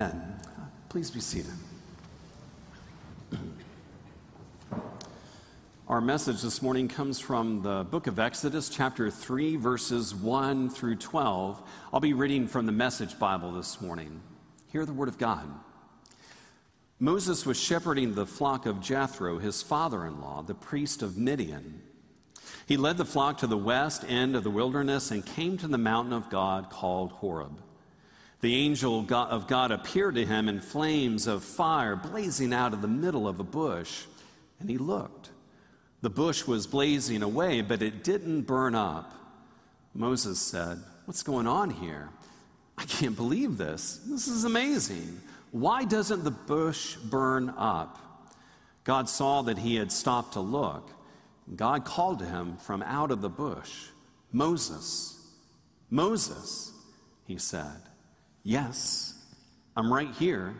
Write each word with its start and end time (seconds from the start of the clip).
Amen. 0.00 0.40
Uh, 0.56 0.62
please 0.88 1.10
be 1.10 1.20
seated. 1.20 1.52
Our 5.88 6.00
message 6.00 6.40
this 6.40 6.62
morning 6.62 6.88
comes 6.88 7.18
from 7.18 7.60
the 7.62 7.84
book 7.84 8.06
of 8.06 8.18
Exodus, 8.18 8.70
chapter 8.70 9.10
3, 9.10 9.56
verses 9.56 10.14
1 10.14 10.70
through 10.70 10.96
12. 10.96 11.62
I'll 11.92 12.00
be 12.00 12.14
reading 12.14 12.46
from 12.46 12.64
the 12.64 12.72
Message 12.72 13.18
Bible 13.18 13.52
this 13.52 13.82
morning. 13.82 14.22
Hear 14.68 14.86
the 14.86 14.94
word 14.94 15.08
of 15.08 15.18
God. 15.18 15.46
Moses 16.98 17.44
was 17.44 17.60
shepherding 17.60 18.14
the 18.14 18.26
flock 18.26 18.64
of 18.64 18.80
Jethro, 18.80 19.38
his 19.38 19.62
father 19.62 20.06
in 20.06 20.18
law, 20.22 20.40
the 20.40 20.54
priest 20.54 21.02
of 21.02 21.18
Midian. 21.18 21.82
He 22.66 22.78
led 22.78 22.96
the 22.96 23.04
flock 23.04 23.36
to 23.38 23.46
the 23.46 23.58
west 23.58 24.04
end 24.08 24.34
of 24.34 24.44
the 24.44 24.50
wilderness 24.50 25.10
and 25.10 25.26
came 25.26 25.58
to 25.58 25.68
the 25.68 25.76
mountain 25.76 26.14
of 26.14 26.30
God 26.30 26.70
called 26.70 27.12
Horeb. 27.12 27.60
The 28.40 28.54
angel 28.54 29.06
of 29.10 29.46
God 29.46 29.70
appeared 29.70 30.14
to 30.14 30.24
him 30.24 30.48
in 30.48 30.60
flames 30.60 31.26
of 31.26 31.44
fire 31.44 31.94
blazing 31.94 32.54
out 32.54 32.72
of 32.72 32.80
the 32.80 32.88
middle 32.88 33.28
of 33.28 33.38
a 33.38 33.44
bush, 33.44 34.04
and 34.58 34.70
he 34.70 34.78
looked. 34.78 35.30
The 36.00 36.10
bush 36.10 36.46
was 36.46 36.66
blazing 36.66 37.22
away, 37.22 37.60
but 37.60 37.82
it 37.82 38.02
didn't 38.02 38.42
burn 38.42 38.74
up. 38.74 39.12
Moses 39.94 40.40
said, 40.40 40.78
What's 41.04 41.22
going 41.22 41.46
on 41.46 41.70
here? 41.70 42.08
I 42.78 42.84
can't 42.84 43.16
believe 43.16 43.58
this. 43.58 44.00
This 44.06 44.28
is 44.28 44.44
amazing. 44.44 45.20
Why 45.50 45.84
doesn't 45.84 46.24
the 46.24 46.30
bush 46.30 46.96
burn 46.96 47.50
up? 47.50 47.98
God 48.84 49.08
saw 49.08 49.42
that 49.42 49.58
he 49.58 49.74
had 49.76 49.92
stopped 49.92 50.34
to 50.34 50.40
look. 50.40 50.90
And 51.46 51.58
God 51.58 51.84
called 51.84 52.20
to 52.20 52.24
him 52.24 52.56
from 52.56 52.82
out 52.82 53.10
of 53.10 53.20
the 53.20 53.28
bush, 53.28 53.88
Moses, 54.32 55.18
Moses, 55.90 56.72
he 57.26 57.36
said. 57.36 57.89
Yes, 58.42 59.14
I'm 59.76 59.92
right 59.92 60.10
here. 60.12 60.54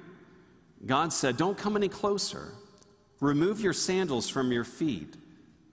God 0.84 1.12
said, 1.12 1.36
Don't 1.36 1.58
come 1.58 1.76
any 1.76 1.88
closer. 1.88 2.52
Remove 3.20 3.60
your 3.60 3.72
sandals 3.72 4.28
from 4.28 4.50
your 4.50 4.64
feet. 4.64 5.14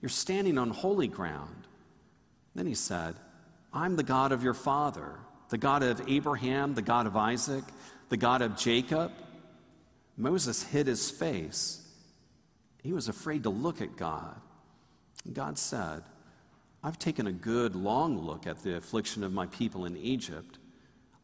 You're 0.00 0.08
standing 0.08 0.58
on 0.58 0.70
holy 0.70 1.08
ground. 1.08 1.66
Then 2.54 2.66
he 2.66 2.74
said, 2.74 3.14
I'm 3.72 3.96
the 3.96 4.02
God 4.02 4.32
of 4.32 4.42
your 4.42 4.54
father, 4.54 5.18
the 5.48 5.58
God 5.58 5.82
of 5.82 6.02
Abraham, 6.08 6.74
the 6.74 6.82
God 6.82 7.06
of 7.06 7.16
Isaac, 7.16 7.64
the 8.08 8.16
God 8.16 8.42
of 8.42 8.56
Jacob. 8.56 9.12
Moses 10.16 10.62
hid 10.62 10.86
his 10.86 11.10
face. 11.10 11.86
He 12.82 12.92
was 12.92 13.08
afraid 13.08 13.44
to 13.44 13.50
look 13.50 13.80
at 13.80 13.96
God. 13.96 14.40
God 15.32 15.58
said, 15.58 16.02
I've 16.82 16.98
taken 16.98 17.26
a 17.26 17.32
good 17.32 17.74
long 17.74 18.18
look 18.18 18.46
at 18.46 18.62
the 18.62 18.76
affliction 18.76 19.24
of 19.24 19.32
my 19.32 19.46
people 19.46 19.84
in 19.84 19.96
Egypt. 19.96 20.58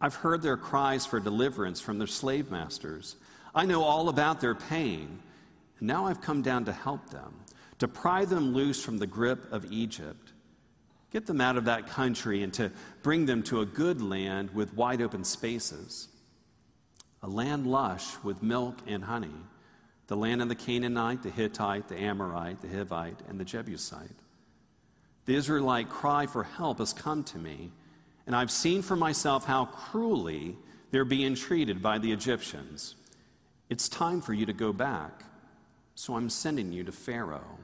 I've 0.05 0.17
heard 0.17 0.43
their 0.43 0.59
cries 0.59 1.07
for 1.07 1.19
deliverance 1.19 1.81
from 1.81 1.97
their 1.97 2.07
slave 2.07 2.51
masters. 2.51 3.17
I 3.55 3.65
know 3.65 3.83
all 3.83 4.11
about 4.11 4.39
their 4.39 4.55
pain. 4.55 5.19
And 5.79 5.89
now 5.89 6.05
I've 6.05 6.21
come 6.21 6.43
down 6.43 6.67
to 6.67 6.73
help 6.73 7.09
them 7.09 7.33
to 7.79 7.89
pry 7.89 8.27
them 8.27 8.53
loose 8.53 8.85
from 8.85 8.99
the 8.99 9.07
grip 9.07 9.51
of 9.51 9.73
Egypt, 9.73 10.33
get 11.11 11.25
them 11.25 11.41
out 11.41 11.57
of 11.57 11.65
that 11.65 11.87
country, 11.87 12.43
and 12.43 12.53
to 12.53 12.71
bring 13.03 13.25
them 13.25 13.43
to 13.45 13.63
a 13.63 13.65
good 13.65 14.03
land 14.03 14.55
with 14.55 14.75
wide 14.75 15.01
open 15.01 15.25
spaces, 15.25 16.09
a 17.23 17.27
land 17.27 17.67
lush 17.67 18.07
with 18.23 18.43
milk 18.43 18.77
and 18.87 19.05
honey, 19.05 19.41
the 20.09 20.19
land 20.19 20.43
of 20.43 20.51
the 20.51 20.55
Canaanite, 20.55 21.23
the 21.23 21.31
Hittite, 21.31 21.89
the 21.89 21.97
Amorite, 21.99 22.61
the 22.61 22.69
Hivite, 22.69 23.27
and 23.27 23.41
the 23.41 23.45
Jebusite. 23.45 24.21
The 25.25 25.35
Israelite 25.35 25.89
cry 25.89 26.27
for 26.27 26.45
help 26.45 26.77
has 26.77 26.93
come 26.93 27.25
to 27.25 27.39
me, 27.39 27.71
and 28.27 28.35
I've 28.35 28.51
seen 28.51 28.83
for 28.83 28.97
myself 28.97 29.45
how 29.45 29.67
cruelly 29.67 30.57
they're 30.91 31.05
being 31.05 31.35
treated 31.35 31.83
by 31.83 31.99
the 31.99 32.13
Egyptians. 32.13 32.97
It's 33.69 33.89
time 33.89 34.21
for 34.21 34.33
you 34.33 34.47
to 34.47 34.53
go 34.53 34.73
back. 34.73 35.25
So 35.95 36.17
I'm 36.17 36.31
sending 36.31 36.73
you 36.73 36.85
to 36.85 36.93
Pharaoh 36.93 37.59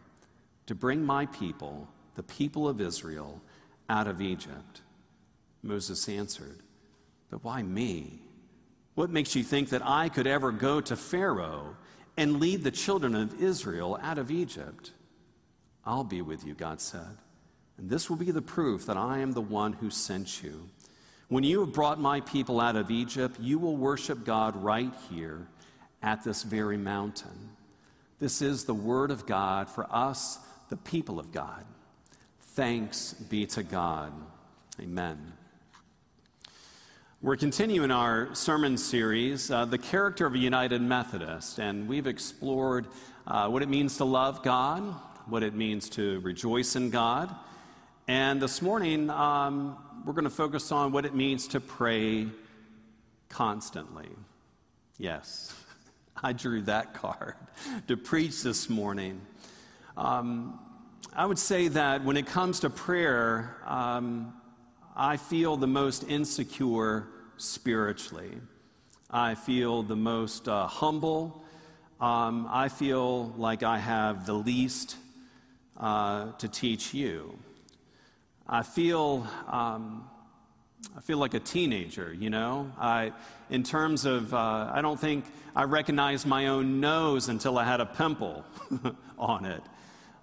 to 0.67 0.75
bring 0.75 1.05
my 1.05 1.27
people, 1.27 1.89
the 2.15 2.23
people 2.23 2.69
of 2.69 2.81
Israel, 2.81 3.41
out 3.89 4.07
of 4.07 4.21
Egypt. 4.21 4.83
Moses 5.63 6.09
answered, 6.09 6.61
But 7.31 7.43
why 7.43 7.63
me? 7.63 8.21
What 8.95 9.11
makes 9.11 9.35
you 9.35 9.43
think 9.43 9.71
that 9.71 9.83
I 9.85 10.09
could 10.09 10.27
ever 10.27 10.53
go 10.53 10.81
to 10.81 10.97
Pharaoh 10.97 11.77
and 12.17 12.39
lead 12.41 12.63
the 12.63 12.71
children 12.71 13.15
of 13.15 13.43
Israel 13.43 13.99
out 14.03 14.19
of 14.19 14.31
Egypt? 14.31 14.93
I'll 15.85 16.05
be 16.05 16.23
with 16.23 16.45
you, 16.45 16.55
God 16.55 16.81
said, 16.81 17.17
and 17.81 17.89
this 17.89 18.11
will 18.11 18.17
be 18.17 18.31
the 18.31 18.43
proof 18.43 18.85
that 18.87 18.99
I 18.99 19.19
am 19.19 19.33
the 19.33 19.41
one 19.41 19.73
who 19.73 19.89
sent 19.89 20.43
you. 20.43 20.69
When 21.29 21.45
you 21.45 21.61
have 21.61 21.73
brought 21.73 21.99
my 21.99 22.21
people 22.21 22.61
out 22.61 22.77
of 22.77 22.91
Egypt, 22.91 23.41
you 23.41 23.59
will 23.59 23.77
worship 23.77 24.25
God 24.25 24.55
right 24.63 24.93
here 25.09 25.47
at 26.03 26.23
this 26.23 26.43
very 26.43 26.77
mountain. 26.77 27.51
This 28.19 28.43
is 28.43 28.65
the 28.65 28.75
word 28.75 29.11
of 29.11 29.25
God 29.25 29.71
for 29.71 29.87
us, 29.91 30.39
the 30.69 30.77
people 30.77 31.19
of 31.19 31.33
God. 31.33 31.65
Thanks 32.41 33.15
be 33.15 33.47
to 33.47 33.63
God. 33.63 34.13
Amen. 34.79 35.33
We're 37.23 37.37
continuing 37.37 37.91
our 37.91 38.35
sermon 38.35 38.77
series, 38.77 39.51
uh, 39.51 39.65
The 39.65 39.79
Character 39.79 40.27
of 40.27 40.35
a 40.35 40.39
United 40.39 40.83
Methodist, 40.83 41.59
and 41.59 41.89
we've 41.89 42.07
explored 42.07 42.89
uh, 43.27 43.49
what 43.49 43.63
it 43.63 43.71
means 43.71 43.97
to 43.99 44.05
love 44.05 44.43
God, 44.43 44.83
what 45.27 45.43
it 45.43 45.55
means 45.55 45.89
to 45.91 46.21
rejoice 46.21 46.77
in 46.77 46.91
God, 46.91 47.35
and 48.09 48.41
this 48.41 48.63
morning 48.63 49.11
um, 49.11 49.77
we're 50.05 50.13
going 50.13 50.25
to 50.25 50.31
focus 50.31 50.73
on 50.73 50.93
what 50.93 51.05
it 51.05 51.15
means 51.15 51.49
to 51.49 51.61
pray 51.61 52.27
constantly. 53.29 54.09
Yes. 54.99 55.55
I 56.23 56.33
drew 56.33 56.63
that 56.63 56.95
card 56.95 57.35
to 57.89 57.97
preach 57.97 58.43
this 58.43 58.69
morning. 58.69 59.21
Um, 59.97 60.59
I 61.15 61.27
would 61.27 61.39
say 61.39 61.69
that 61.69 62.05
when 62.05 62.17
it 62.17 62.27
comes 62.27 62.61
to 62.61 62.71
prayer, 62.71 63.57
um, 63.67 64.35
I 64.97 65.17
feel 65.17 65.57
the 65.57 65.67
most 65.67 66.05
insecure 66.05 67.09
spiritually. 67.37 68.33
I 69.11 69.35
feel 69.35 69.83
the 69.83 69.97
most 69.97 70.49
uh, 70.49 70.67
humble. 70.67 71.45
Um, 72.01 72.47
I 72.51 72.69
feel 72.69 73.35
like 73.37 73.63
I 73.63 73.79
have 73.79 74.27
the 74.27 74.35
least 74.35 74.97
uh, 75.77 76.33
to 76.33 76.49
teach 76.49 76.95
you. 76.95 77.39
I 78.53 78.63
feel 78.63 79.29
um, 79.49 80.11
I 80.97 81.01
feel 81.01 81.19
like 81.19 81.35
a 81.35 81.41
teenager, 81.41 82.13
you 82.13 82.31
know. 82.31 82.73
I, 82.77 83.13
in 83.49 83.63
terms 83.63 84.05
of, 84.05 84.35
uh, 84.35 84.73
I 84.73 84.81
don't 84.83 84.99
think 84.99 85.25
I 85.55 85.63
recognized 85.65 86.27
my 86.27 86.49
own 86.49 86.81
nose 86.81 87.29
until 87.29 87.59
I 87.59 87.65
had 87.65 87.81
a 87.81 87.87
pimple 87.87 88.45
on 89.19 89.45
it. 89.45 89.63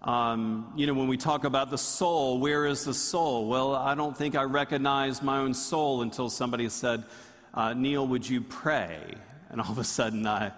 Um, 0.02 0.74
you 0.76 0.88
know, 0.88 0.94
when 0.94 1.08
we 1.08 1.16
talk 1.16 1.46
about 1.46 1.70
the 1.70 1.78
soul, 1.78 2.40
where 2.40 2.66
is 2.66 2.84
the 2.84 2.94
soul? 2.94 3.48
Well, 3.48 3.76
I 3.76 3.96
don't 3.96 4.16
think 4.16 4.36
I 4.36 4.44
recognized 4.44 5.24
my 5.24 5.38
own 5.38 5.54
soul 5.54 6.02
until 6.02 6.30
somebody 6.30 6.68
said, 6.68 7.06
uh, 7.54 7.74
Neil, 7.74 8.06
would 8.06 8.28
you 8.28 8.42
pray? 8.42 9.16
And 9.50 9.62
all 9.62 9.72
of 9.72 9.78
a 9.78 9.86
sudden, 9.86 10.28
I 10.28 10.52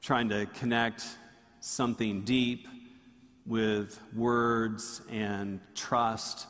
trying 0.00 0.30
to 0.30 0.46
connect 0.46 1.04
something 1.60 2.22
deep 2.22 2.66
with 3.46 4.00
words 4.14 5.00
and 5.10 5.60
trust 5.76 6.48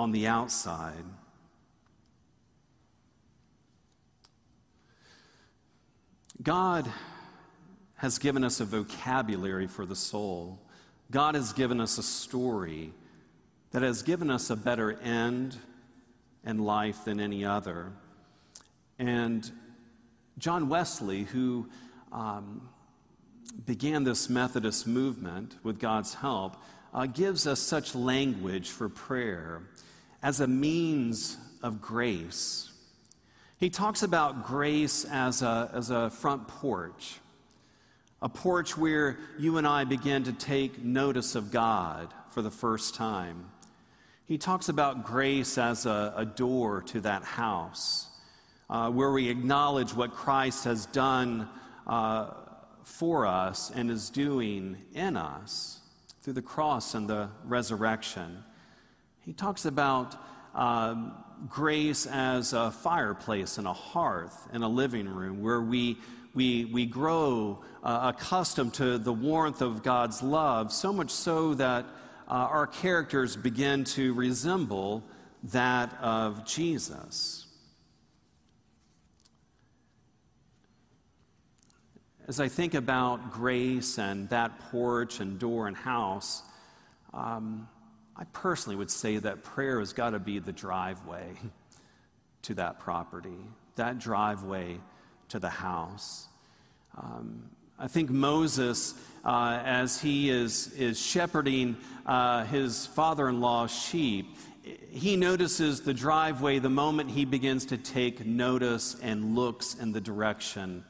on 0.00 0.12
the 0.12 0.26
outside. 0.26 1.04
God 6.42 6.90
has 7.96 8.18
given 8.18 8.42
us 8.42 8.60
a 8.60 8.64
vocabulary 8.64 9.66
for 9.66 9.84
the 9.84 9.94
soul. 9.94 10.58
God 11.10 11.34
has 11.34 11.52
given 11.52 11.82
us 11.82 11.98
a 11.98 12.02
story 12.02 12.94
that 13.72 13.82
has 13.82 14.02
given 14.02 14.30
us 14.30 14.48
a 14.48 14.56
better 14.56 14.98
end 15.00 15.58
and 16.46 16.64
life 16.64 17.04
than 17.04 17.20
any 17.20 17.44
other. 17.44 17.92
And 18.98 19.50
John 20.38 20.70
Wesley, 20.70 21.24
who 21.24 21.68
um, 22.10 22.70
began 23.66 24.04
this 24.04 24.30
Methodist 24.30 24.86
movement 24.86 25.56
with 25.62 25.78
God's 25.78 26.14
help, 26.14 26.56
uh, 26.92 27.06
gives 27.06 27.46
us 27.46 27.60
such 27.60 27.94
language 27.94 28.70
for 28.70 28.88
prayer 28.88 29.62
as 30.22 30.40
a 30.40 30.46
means 30.46 31.36
of 31.62 31.80
grace 31.80 32.70
he 33.60 33.68
talks 33.68 34.02
about 34.02 34.46
grace 34.46 35.04
as 35.04 35.42
a, 35.42 35.70
as 35.74 35.90
a 35.90 36.08
front 36.08 36.48
porch, 36.48 37.18
a 38.22 38.28
porch 38.30 38.74
where 38.74 39.18
you 39.38 39.58
and 39.58 39.66
I 39.66 39.84
begin 39.84 40.24
to 40.24 40.32
take 40.32 40.82
notice 40.82 41.34
of 41.34 41.50
God 41.50 42.08
for 42.30 42.40
the 42.40 42.50
first 42.50 42.94
time. 42.94 43.50
He 44.24 44.38
talks 44.38 44.70
about 44.70 45.04
grace 45.04 45.58
as 45.58 45.84
a, 45.84 46.14
a 46.16 46.24
door 46.24 46.80
to 46.86 47.02
that 47.02 47.22
house, 47.22 48.08
uh, 48.70 48.90
where 48.90 49.12
we 49.12 49.28
acknowledge 49.28 49.92
what 49.92 50.14
Christ 50.14 50.64
has 50.64 50.86
done 50.86 51.46
uh, 51.86 52.30
for 52.82 53.26
us 53.26 53.70
and 53.70 53.90
is 53.90 54.08
doing 54.08 54.78
in 54.94 55.18
us 55.18 55.79
through 56.22 56.34
the 56.34 56.42
cross 56.42 56.94
and 56.94 57.08
the 57.08 57.28
resurrection. 57.44 58.44
He 59.24 59.32
talks 59.32 59.64
about 59.64 60.16
um, 60.54 61.14
grace 61.48 62.06
as 62.06 62.52
a 62.52 62.70
fireplace 62.70 63.58
and 63.58 63.66
a 63.66 63.72
hearth 63.72 64.48
in 64.52 64.62
a 64.62 64.68
living 64.68 65.08
room 65.08 65.42
where 65.42 65.60
we, 65.60 65.96
we, 66.34 66.66
we 66.66 66.84
grow 66.84 67.62
uh, 67.82 68.12
accustomed 68.14 68.74
to 68.74 68.98
the 68.98 69.12
warmth 69.12 69.62
of 69.62 69.82
God's 69.82 70.22
love, 70.22 70.72
so 70.72 70.92
much 70.92 71.10
so 71.10 71.54
that 71.54 71.86
uh, 72.28 72.32
our 72.32 72.66
characters 72.66 73.36
begin 73.36 73.84
to 73.84 74.12
resemble 74.14 75.02
that 75.44 75.96
of 76.02 76.44
Jesus. 76.44 77.46
As 82.30 82.38
I 82.38 82.46
think 82.46 82.74
about 82.74 83.32
grace 83.32 83.98
and 83.98 84.28
that 84.28 84.56
porch 84.70 85.18
and 85.18 85.36
door 85.36 85.66
and 85.66 85.76
house, 85.76 86.42
um, 87.12 87.68
I 88.16 88.22
personally 88.32 88.76
would 88.76 88.92
say 88.92 89.16
that 89.16 89.42
prayer 89.42 89.80
has 89.80 89.92
got 89.92 90.10
to 90.10 90.20
be 90.20 90.38
the 90.38 90.52
driveway 90.52 91.26
to 92.42 92.54
that 92.54 92.78
property, 92.78 93.40
that 93.74 93.98
driveway 93.98 94.78
to 95.30 95.40
the 95.40 95.48
house. 95.48 96.28
Um, 96.96 97.50
I 97.80 97.88
think 97.88 98.10
Moses, 98.10 98.94
uh, 99.24 99.60
as 99.64 100.00
he 100.00 100.30
is, 100.30 100.72
is 100.74 101.04
shepherding 101.04 101.76
uh, 102.06 102.44
his 102.44 102.86
father 102.86 103.28
in 103.28 103.40
law's 103.40 103.76
sheep, 103.76 104.36
he 104.88 105.16
notices 105.16 105.80
the 105.80 105.94
driveway 105.94 106.60
the 106.60 106.70
moment 106.70 107.10
he 107.10 107.24
begins 107.24 107.66
to 107.66 107.76
take 107.76 108.24
notice 108.24 108.94
and 109.02 109.34
looks 109.34 109.74
in 109.74 109.90
the 109.90 110.00
direction 110.00 110.84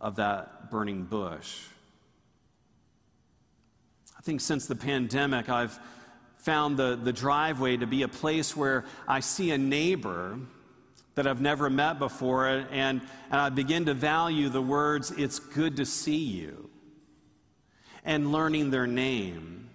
of 0.00 0.16
that 0.16 0.70
burning 0.70 1.04
bush. 1.04 1.62
I 4.18 4.22
think 4.22 4.40
since 4.40 4.66
the 4.66 4.76
pandemic, 4.76 5.48
I've 5.48 5.78
found 6.38 6.76
the, 6.76 6.96
the 6.96 7.12
driveway 7.12 7.76
to 7.76 7.86
be 7.86 8.02
a 8.02 8.08
place 8.08 8.56
where 8.56 8.84
I 9.08 9.20
see 9.20 9.50
a 9.50 9.58
neighbor 9.58 10.38
that 11.16 11.26
I've 11.26 11.40
never 11.40 11.70
met 11.70 11.98
before, 11.98 12.46
and, 12.46 12.68
and 12.70 13.00
I 13.30 13.48
begin 13.48 13.86
to 13.86 13.94
value 13.94 14.48
the 14.50 14.60
words, 14.60 15.10
it's 15.12 15.38
good 15.38 15.76
to 15.78 15.86
see 15.86 16.24
you, 16.24 16.68
and 18.04 18.32
learning 18.32 18.70
their 18.70 18.86
name. 18.86 19.70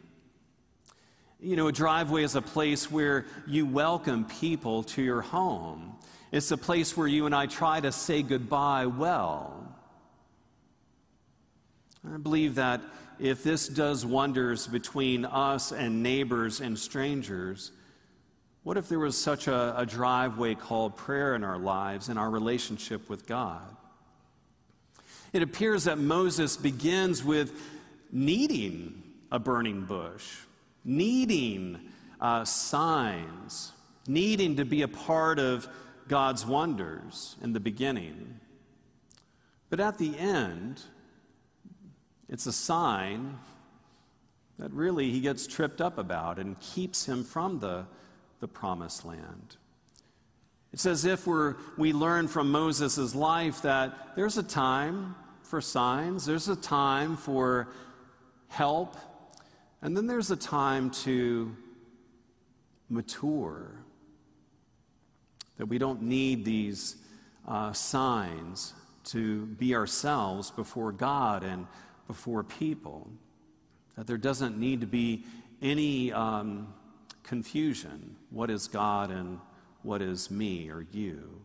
You 1.40 1.56
know, 1.56 1.68
a 1.68 1.72
driveway 1.72 2.24
is 2.24 2.36
a 2.36 2.42
place 2.42 2.92
where 2.92 3.26
you 3.48 3.66
welcome 3.66 4.26
people 4.26 4.84
to 4.84 5.02
your 5.02 5.22
home. 5.22 5.96
It's 6.32 6.52
a 6.52 6.58
place 6.58 6.96
where 6.96 7.08
you 7.08 7.26
and 7.26 7.34
I 7.34 7.48
try 7.48 7.80
to 7.80 7.92
say 7.92 8.22
goodbye 8.22 8.86
well. 8.86 9.61
I 12.06 12.18
believe 12.18 12.56
that 12.56 12.82
if 13.20 13.44
this 13.44 13.68
does 13.68 14.06
wonders 14.06 14.66
between 14.66 15.26
us 15.26 15.72
and 15.72 16.02
neighbors 16.02 16.60
and 16.60 16.78
strangers, 16.78 17.72
what 18.64 18.78
if 18.78 18.90
there 18.90 19.00
was 19.00 19.18
such 19.18 19.48
a, 19.48 19.78
a, 19.78 19.86
driveway 19.86 20.56
called 20.56 20.98
prayer 20.98 21.36
in 21.36 21.44
our 21.44 21.58
lives 21.58 22.10
and 22.10 22.18
our 22.18 22.30
relationship 22.30 23.10
with 23.10 23.28
God? 23.28 23.76
It 25.34 25.44
appears 25.44 25.84
that 25.84 25.98
Moses 25.98 26.58
begins 26.58 27.24
with 27.24 27.54
needing 28.12 29.02
a 29.32 29.40
burning 29.40 29.86
bush, 29.86 30.28
needing 30.84 31.80
uh, 32.20 32.44
signs, 32.44 33.72
needing 34.08 34.58
to 34.58 34.66
be 34.66 34.82
a 34.82 34.88
part 34.88 35.40
of 35.40 35.68
God's 36.08 36.46
wonders 36.46 37.36
in 37.42 37.54
the 37.54 37.60
beginning. 37.60 38.40
But 39.70 39.80
at 39.80 39.98
the 39.98 40.18
end, 40.18 40.82
it's 42.32 42.46
a 42.46 42.54
sign 42.54 43.38
that 44.58 44.72
really 44.72 45.12
he 45.12 45.20
gets 45.20 45.46
tripped 45.46 45.82
up 45.82 45.98
about 45.98 46.40
and 46.40 46.58
keeps 46.60 47.06
him 47.06 47.24
from 47.26 47.60
the, 47.60 47.86
the 48.40 48.48
promised 48.48 49.06
land. 49.06 49.58
It's 50.72 50.86
as 50.86 51.04
if 51.04 51.28
we're, 51.28 51.56
we 51.78 51.92
learn 51.92 52.30
from 52.30 52.50
Moses' 52.50 53.14
life 53.14 53.64
that 53.64 54.16
there's 54.16 54.38
a 54.38 54.44
time 54.44 55.16
for 55.44 55.60
signs, 55.60 56.26
there's 56.26 56.48
a 56.48 56.56
time 56.56 57.18
for 57.18 57.68
help, 58.48 58.96
and 59.82 59.98
then 59.98 60.08
there's 60.08 60.32
a 60.32 60.38
time 60.38 60.92
to 60.92 61.54
mature. 62.88 63.72
That 65.58 65.66
we 65.66 65.78
don't 65.78 66.04
need 66.04 66.46
these 66.46 66.96
uh, 67.46 67.74
signs 67.74 68.74
to 69.06 69.48
be 69.48 69.76
ourselves 69.76 70.52
before 70.52 70.94
God 70.94 71.44
and 71.44 71.68
before 72.08 72.44
people. 72.44 73.10
That 73.96 74.08
there 74.08 74.18
doesn't 74.18 74.58
need 74.58 74.82
to 74.82 74.88
be 74.88 75.26
any 75.62 76.12
um, 76.12 76.74
confusion. 77.24 78.16
What 78.30 78.50
is 78.50 78.68
God 78.68 79.12
and 79.12 79.40
what 79.84 80.02
is 80.02 80.32
me 80.32 80.70
or 80.70 80.86
you? 80.92 81.42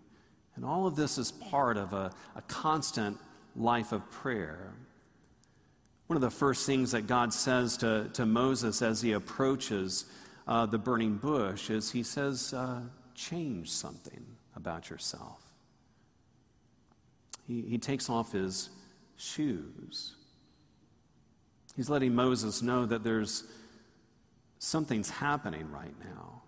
And 0.54 0.64
all 0.64 0.86
of 0.86 0.96
this 0.96 1.18
is 1.18 1.32
part 1.32 1.76
of 1.76 1.92
a, 1.92 2.10
a 2.34 2.42
constant 2.42 3.18
life 3.54 3.92
of 3.92 4.10
prayer. 4.10 4.72
One 6.06 6.16
of 6.16 6.22
the 6.22 6.30
first 6.30 6.66
things 6.66 6.92
that 6.92 7.06
God 7.06 7.32
says 7.32 7.76
to, 7.78 8.08
to 8.14 8.24
Moses 8.24 8.80
as 8.80 9.02
he 9.02 9.12
approaches 9.12 10.04
uh, 10.46 10.64
the 10.66 10.78
burning 10.78 11.16
bush 11.16 11.70
is 11.70 11.90
he 11.90 12.02
says, 12.02 12.54
uh, 12.54 12.80
Change 13.14 13.70
something 13.70 14.24
about 14.54 14.90
yourself. 14.90 15.40
He, 17.46 17.62
he 17.62 17.78
takes 17.78 18.10
off 18.10 18.32
his 18.32 18.70
shoes. 19.16 20.14
He's 21.76 21.90
letting 21.90 22.14
Moses 22.14 22.62
know 22.62 22.86
that 22.86 23.04
there's 23.04 23.44
something's 24.58 25.10
happening 25.10 25.70
right 25.70 25.94
now. 26.02 26.42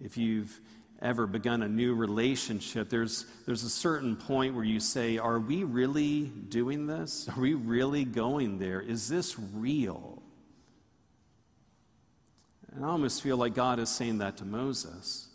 If 0.00 0.16
you've 0.16 0.60
ever 1.02 1.26
begun 1.26 1.62
a 1.62 1.68
new 1.68 1.94
relationship, 1.94 2.88
there's, 2.88 3.26
there's 3.46 3.64
a 3.64 3.70
certain 3.70 4.16
point 4.16 4.54
where 4.54 4.64
you 4.64 4.78
say, 4.78 5.18
Are 5.18 5.40
we 5.40 5.64
really 5.64 6.24
doing 6.24 6.86
this? 6.86 7.28
Are 7.36 7.40
we 7.40 7.54
really 7.54 8.04
going 8.04 8.58
there? 8.58 8.80
Is 8.80 9.08
this 9.08 9.36
real? 9.38 10.22
And 12.72 12.84
I 12.84 12.88
almost 12.88 13.22
feel 13.22 13.36
like 13.36 13.54
God 13.54 13.80
is 13.80 13.88
saying 13.88 14.18
that 14.18 14.36
to 14.36 14.44
Moses. 14.44 15.28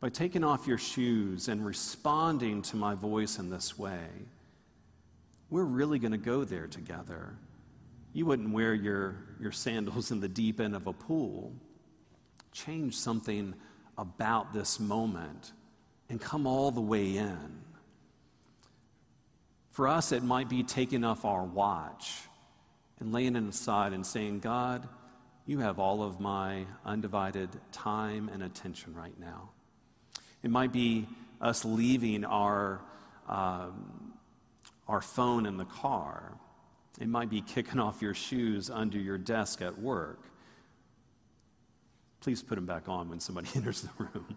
By 0.00 0.10
taking 0.10 0.44
off 0.44 0.66
your 0.66 0.78
shoes 0.78 1.48
and 1.48 1.64
responding 1.64 2.62
to 2.62 2.76
my 2.76 2.94
voice 2.94 3.38
in 3.38 3.50
this 3.50 3.78
way, 3.78 4.06
we're 5.50 5.64
really 5.64 5.98
going 5.98 6.12
to 6.12 6.18
go 6.18 6.44
there 6.44 6.66
together. 6.66 7.34
You 8.18 8.26
wouldn't 8.26 8.52
wear 8.52 8.74
your, 8.74 9.14
your 9.38 9.52
sandals 9.52 10.10
in 10.10 10.18
the 10.18 10.26
deep 10.26 10.58
end 10.58 10.74
of 10.74 10.88
a 10.88 10.92
pool. 10.92 11.52
Change 12.50 12.96
something 12.96 13.54
about 13.96 14.52
this 14.52 14.80
moment 14.80 15.52
and 16.10 16.20
come 16.20 16.44
all 16.44 16.72
the 16.72 16.80
way 16.80 17.16
in. 17.16 17.60
For 19.70 19.86
us, 19.86 20.10
it 20.10 20.24
might 20.24 20.48
be 20.48 20.64
taking 20.64 21.04
off 21.04 21.24
our 21.24 21.44
watch 21.44 22.12
and 22.98 23.12
laying 23.12 23.36
it 23.36 23.44
aside 23.44 23.92
and 23.92 24.04
saying, 24.04 24.40
God, 24.40 24.88
you 25.46 25.60
have 25.60 25.78
all 25.78 26.02
of 26.02 26.18
my 26.18 26.64
undivided 26.84 27.50
time 27.70 28.28
and 28.34 28.42
attention 28.42 28.96
right 28.96 29.16
now. 29.20 29.50
It 30.42 30.50
might 30.50 30.72
be 30.72 31.06
us 31.40 31.64
leaving 31.64 32.24
our, 32.24 32.80
um, 33.28 34.14
our 34.88 35.02
phone 35.02 35.46
in 35.46 35.56
the 35.56 35.66
car 35.66 36.36
it 37.00 37.08
might 37.08 37.30
be 37.30 37.40
kicking 37.40 37.78
off 37.78 38.02
your 38.02 38.14
shoes 38.14 38.70
under 38.70 38.98
your 38.98 39.18
desk 39.18 39.62
at 39.62 39.78
work. 39.78 40.20
Please 42.20 42.42
put 42.42 42.56
them 42.56 42.66
back 42.66 42.88
on 42.88 43.08
when 43.08 43.20
somebody 43.20 43.48
enters 43.54 43.82
the 43.82 43.90
room. 43.98 44.36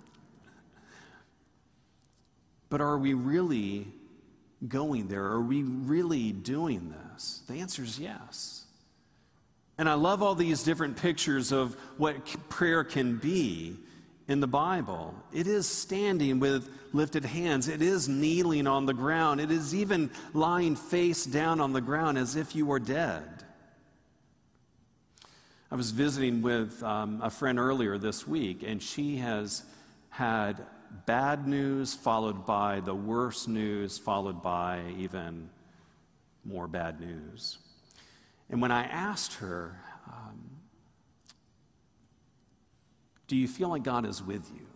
but 2.70 2.82
are 2.82 2.98
we 2.98 3.13
really 3.13 3.88
going 4.68 5.08
there? 5.08 5.25
Are 5.25 5.41
we 5.41 5.63
really 5.63 6.32
doing 6.32 6.94
this? 7.13 7.41
The 7.48 7.56
answer 7.56 7.84
is 7.84 8.00
yes. 8.00 8.65
And 9.77 9.89
I 9.89 9.96
love 9.96 10.22
all 10.22 10.36
these 10.36 10.63
different 10.63 10.98
pictures 10.98 11.51
of 11.51 11.75
what 11.98 12.15
prayer 12.50 12.84
can 12.84 13.18
be 13.18 13.77
in 14.32 14.40
the 14.40 14.48
Bible. 14.48 15.14
It 15.34 15.46
is 15.46 15.68
standing 15.68 16.40
with 16.40 16.70
lifted 16.94 17.26
hands, 17.26 17.68
it 17.68 17.82
is 17.82 18.10
kneeling 18.10 18.66
on 18.66 18.86
the 18.86 18.94
ground, 18.94 19.40
it 19.40 19.52
is 19.52 19.76
even 19.76 20.10
lying 20.34 20.76
face 20.76 21.26
down 21.26 21.62
on 21.62 21.74
the 21.74 21.82
ground 21.82 22.18
as 22.18 22.36
if 22.36 22.56
you 22.56 22.66
were 22.66 22.80
dead. 22.80 23.24
I 25.70 25.76
was 25.76 25.92
visiting 25.92 26.42
with 26.42 26.82
um, 26.84 27.22
a 27.24 27.30
friend 27.30 27.58
earlier 27.58 27.98
this 27.98 28.28
week, 28.28 28.64
and 28.64 28.82
she 28.82 29.18
has 29.18 29.64
had 30.10 30.66
bad 31.06 31.48
news 31.48 31.94
followed 31.94 32.46
by 32.46 32.82
the 32.82 32.96
worst 32.96 33.48
news, 33.48 33.98
followed 33.98 34.42
by 34.42 34.82
even 34.98 35.50
more 36.44 36.68
bad 36.68 37.00
news. 37.00 37.58
And 38.50 38.62
when 38.62 38.72
I 38.72 38.84
asked 38.84 39.36
her, 39.36 39.80
um, 40.08 40.52
do 43.32 43.38
you 43.38 43.48
feel 43.48 43.70
like 43.70 43.84
God 43.84 44.06
is 44.06 44.22
with 44.22 44.52
you? 44.54 44.68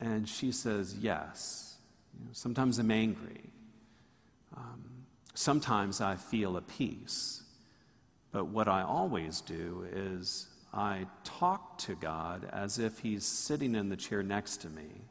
And 0.00 0.28
she 0.28 0.50
says, 0.50 0.96
Yes. 1.00 1.76
You 2.12 2.24
know, 2.24 2.30
sometimes 2.32 2.80
I'm 2.80 2.90
angry. 2.90 3.50
Um, 4.56 4.82
sometimes 5.32 6.00
I 6.00 6.16
feel 6.16 6.56
a 6.56 6.60
peace. 6.60 7.44
But 8.32 8.46
what 8.46 8.66
I 8.66 8.82
always 8.82 9.42
do 9.42 9.86
is 9.92 10.48
I 10.74 11.06
talk 11.22 11.78
to 11.78 11.94
God 11.94 12.48
as 12.52 12.80
if 12.80 12.98
He's 12.98 13.24
sitting 13.24 13.76
in 13.76 13.88
the 13.88 13.96
chair 13.96 14.24
next 14.24 14.56
to 14.62 14.68
me. 14.68 15.04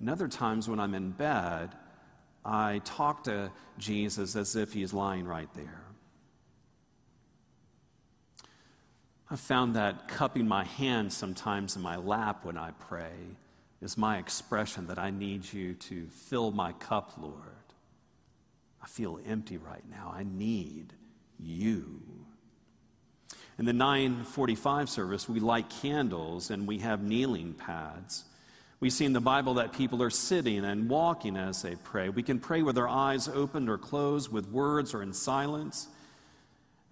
And 0.00 0.10
other 0.10 0.26
times 0.26 0.68
when 0.68 0.80
I'm 0.80 0.94
in 0.94 1.12
bed, 1.12 1.76
I 2.44 2.80
talk 2.84 3.22
to 3.24 3.52
Jesus 3.78 4.34
as 4.34 4.56
if 4.56 4.72
He's 4.72 4.92
lying 4.92 5.28
right 5.28 5.48
there. 5.54 5.85
I've 9.28 9.40
found 9.40 9.74
that 9.74 10.06
cupping 10.08 10.46
my 10.46 10.64
hands 10.64 11.16
sometimes 11.16 11.74
in 11.74 11.82
my 11.82 11.96
lap 11.96 12.44
when 12.44 12.56
I 12.56 12.70
pray 12.70 13.12
is 13.82 13.98
my 13.98 14.18
expression 14.18 14.86
that 14.86 14.98
I 14.98 15.10
need 15.10 15.52
you 15.52 15.74
to 15.74 16.06
fill 16.06 16.52
my 16.52 16.72
cup, 16.72 17.12
Lord. 17.20 17.34
I 18.82 18.86
feel 18.86 19.18
empty 19.26 19.56
right 19.56 19.82
now. 19.90 20.14
I 20.14 20.22
need 20.22 20.92
you. 21.40 22.00
In 23.58 23.64
the 23.64 23.72
945 23.72 24.88
service, 24.88 25.28
we 25.28 25.40
light 25.40 25.70
candles 25.70 26.50
and 26.50 26.66
we 26.66 26.78
have 26.78 27.02
kneeling 27.02 27.54
pads. 27.54 28.24
We 28.78 28.90
see 28.90 29.06
in 29.06 29.12
the 29.12 29.20
Bible 29.20 29.54
that 29.54 29.72
people 29.72 30.02
are 30.02 30.10
sitting 30.10 30.64
and 30.64 30.88
walking 30.88 31.36
as 31.36 31.62
they 31.62 31.74
pray. 31.76 32.10
We 32.10 32.22
can 32.22 32.38
pray 32.38 32.62
with 32.62 32.78
our 32.78 32.88
eyes 32.88 33.26
open 33.26 33.68
or 33.68 33.78
closed, 33.78 34.30
with 34.30 34.48
words 34.50 34.94
or 34.94 35.02
in 35.02 35.12
silence. 35.14 35.88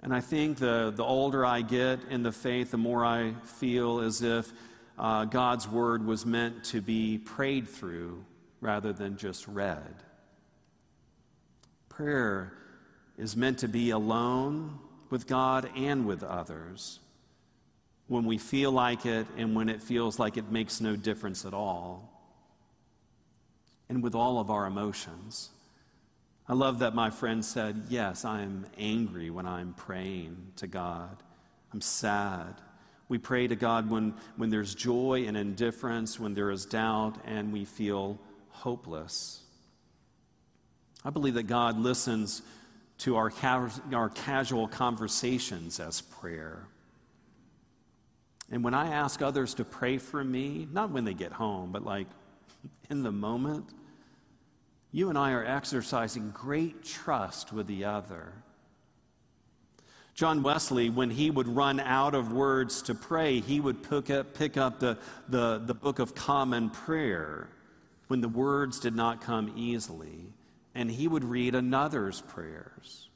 And 0.05 0.15
I 0.15 0.21
think 0.21 0.59
the, 0.59 0.93
the 0.95 1.03
older 1.03 1.47
I 1.47 1.63
get 1.63 1.99
in 2.11 2.23
the 2.23 2.31
faith, 2.31 2.71
the 2.71 2.77
more 2.77 3.03
I 3.07 3.33
feel 3.45 4.01
as 4.01 4.21
if 4.21 4.53
uh, 4.99 5.25
God's 5.25 5.67
word 5.67 6.07
was 6.07 6.27
meant 6.27 6.63
to 6.65 6.83
be 6.83 7.17
prayed 7.17 7.67
through 7.67 8.23
rather 8.61 8.93
than 8.93 9.17
just 9.17 9.49
read. 9.49 9.95
Prayer 11.89 12.53
is 13.17 13.35
meant 13.35 13.61
to 13.61 13.69
be 13.69 13.91
alone 13.91 14.79
with 15.09 15.27
God 15.27 15.71
and 15.75 16.07
with 16.07 16.23
others 16.23 17.01
when 18.07 18.27
we 18.27 18.37
feel 18.37 18.73
like 18.73 19.07
it 19.07 19.27
and 19.39 19.57
when 19.57 19.71
it 19.71 19.83
feels 19.83 20.19
like 20.19 20.37
it 20.37 20.51
makes 20.51 20.83
no 20.83 20.97
difference 20.97 21.47
at 21.47 21.55
all, 21.55 22.11
and 23.89 24.03
with 24.03 24.15
all 24.15 24.39
of 24.39 24.51
our 24.51 24.67
emotions. 24.67 25.49
I 26.47 26.53
love 26.53 26.81
that 26.81 26.95
my 26.95 27.11
friend 27.11 27.45
said, 27.45 27.85
Yes, 27.89 28.25
I 28.25 28.43
am 28.43 28.67
angry 28.77 29.31
when 29.31 29.47
I'm 29.47 29.73
praying 29.75 30.53
to 30.57 30.67
God. 30.67 31.23
I'm 31.73 31.81
sad. 31.81 32.61
We 33.09 33.19
pray 33.19 33.47
to 33.47 33.57
God 33.57 33.91
when, 33.91 34.15
when 34.37 34.51
there's 34.51 34.75
joy 34.75 35.25
and 35.27 35.37
indifference, 35.37 36.19
when 36.19 36.35
there 36.35 36.51
is 36.51 36.67
doubt, 36.67 37.17
and 37.25 37.53
we 37.53 37.65
feel 37.65 38.19
hopeless. 38.51 39.43
I 41.05 41.11
believe 41.11 41.35
that 41.35 41.47
God 41.47 41.79
listens 41.79 42.43
to 42.99 43.17
our, 43.17 43.31
ca- 43.31 43.71
our 43.93 44.09
casual 44.09 44.69
conversations 44.69 45.81
as 45.81 46.01
prayer. 46.01 46.67
And 48.51 48.63
when 48.63 48.75
I 48.75 48.89
ask 48.89 49.21
others 49.21 49.55
to 49.55 49.65
pray 49.65 49.99
for 49.99 50.23
me, 50.23 50.69
not 50.73 50.91
when 50.91 51.05
they 51.05 51.15
get 51.15 51.33
home, 51.33 51.73
but 51.73 51.85
like 51.85 52.07
in 52.91 53.03
the 53.03 53.13
moment, 53.13 53.67
you 54.95 55.09
and 55.09 55.19
I 55.19 55.33
are 55.33 55.45
exercising 55.45 56.31
great 56.31 56.85
trust 56.85 57.53
with 57.53 57.67
the 57.67 57.85
other. 57.85 58.33
John 60.15 60.45
Wesley, 60.45 60.89
when 60.89 61.11
he 61.11 61.33
would 61.33 61.49
run 61.49 61.81
out 61.81 62.15
of 62.15 62.33
words 62.33 62.81
to 62.83 62.95
pray, 62.95 63.41
he 63.41 63.59
would 63.59 63.83
pick 63.83 64.09
up, 64.09 64.35
pick 64.35 64.57
up 64.57 64.79
the, 64.79 64.97
the, 65.29 65.61
the 65.67 65.75
Book 65.75 65.99
of 65.99 66.15
Common 66.15 66.71
Prayer 66.71 67.49
when 68.07 68.21
the 68.21 68.29
words 68.29 68.79
did 68.79 68.95
not 68.95 69.21
come 69.21 69.53
easily, 69.57 70.33
and 70.77 70.89
he 70.89 71.09
would 71.09 71.25
read 71.25 71.57
another's 71.57 72.21
prayers 72.21 73.09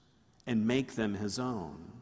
and 0.49 0.67
make 0.67 0.97
them 0.97 1.15
his 1.15 1.39
own. 1.39 1.93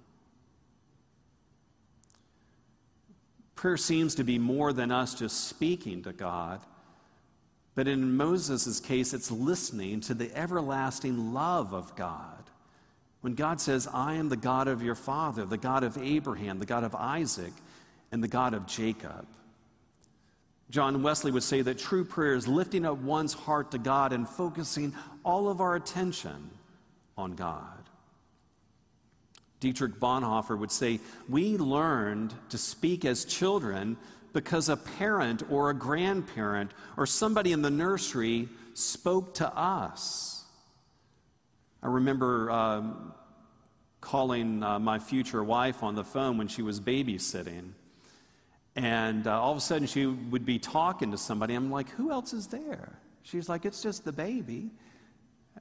Prayer 3.56 3.76
seems 3.76 4.14
to 4.14 4.24
be 4.24 4.38
more 4.38 4.72
than 4.72 4.90
us 4.90 5.14
just 5.14 5.48
speaking 5.48 6.02
to 6.04 6.14
God 6.14 6.62
but 7.76 7.86
in 7.86 8.16
Moses' 8.16 8.80
case, 8.80 9.12
it's 9.12 9.30
listening 9.30 10.00
to 10.00 10.14
the 10.14 10.34
everlasting 10.34 11.34
love 11.34 11.74
of 11.74 11.94
God. 11.94 12.42
When 13.20 13.34
God 13.34 13.60
says, 13.60 13.86
I 13.92 14.14
am 14.14 14.30
the 14.30 14.36
God 14.36 14.66
of 14.66 14.82
your 14.82 14.94
father, 14.94 15.44
the 15.44 15.58
God 15.58 15.84
of 15.84 15.98
Abraham, 15.98 16.58
the 16.58 16.64
God 16.64 16.84
of 16.84 16.94
Isaac, 16.94 17.52
and 18.10 18.24
the 18.24 18.28
God 18.28 18.54
of 18.54 18.66
Jacob. 18.66 19.26
John 20.70 21.02
Wesley 21.02 21.30
would 21.30 21.42
say 21.42 21.60
that 21.62 21.78
true 21.78 22.04
prayer 22.04 22.34
is 22.34 22.48
lifting 22.48 22.86
up 22.86 22.96
one's 22.98 23.34
heart 23.34 23.70
to 23.72 23.78
God 23.78 24.12
and 24.12 24.26
focusing 24.26 24.94
all 25.22 25.50
of 25.50 25.60
our 25.60 25.76
attention 25.76 26.50
on 27.18 27.34
God. 27.34 27.62
Dietrich 29.60 30.00
Bonhoeffer 30.00 30.58
would 30.58 30.72
say, 30.72 31.00
We 31.28 31.58
learned 31.58 32.32
to 32.48 32.58
speak 32.58 33.04
as 33.04 33.24
children 33.26 33.98
because 34.36 34.68
a 34.68 34.76
parent 34.76 35.42
or 35.50 35.70
a 35.70 35.74
grandparent 35.74 36.70
or 36.98 37.06
somebody 37.06 37.52
in 37.52 37.62
the 37.62 37.70
nursery 37.70 38.50
spoke 38.74 39.32
to 39.32 39.48
us. 39.56 40.44
I 41.82 41.86
remember 41.86 42.50
um, 42.50 43.14
calling 44.02 44.62
uh, 44.62 44.78
my 44.78 44.98
future 44.98 45.42
wife 45.42 45.82
on 45.82 45.94
the 45.94 46.04
phone 46.04 46.36
when 46.36 46.48
she 46.48 46.60
was 46.60 46.80
babysitting. 46.80 47.70
And 48.76 49.26
uh, 49.26 49.40
all 49.40 49.52
of 49.52 49.56
a 49.56 49.60
sudden, 49.62 49.86
she 49.86 50.04
would 50.04 50.44
be 50.44 50.58
talking 50.58 51.12
to 51.12 51.16
somebody. 51.16 51.54
I'm 51.54 51.70
like, 51.70 51.88
who 51.88 52.12
else 52.12 52.34
is 52.34 52.48
there? 52.48 52.98
She's 53.22 53.48
like, 53.48 53.64
it's 53.64 53.82
just 53.82 54.04
the 54.04 54.12
baby. 54.12 54.70